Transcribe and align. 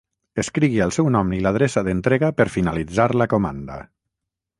Escrigui 0.43 0.79
el 0.85 0.93
seu 0.95 1.09
nom 1.15 1.33
i 1.37 1.41
l'adreça 1.47 1.83
d'entrega 1.87 2.31
per 2.39 2.47
finalitzar 2.55 3.07
la 3.23 3.29
comanda. 3.35 3.77